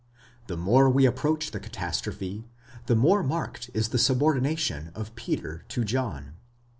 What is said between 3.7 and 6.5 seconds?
is the subordination of Peter to John.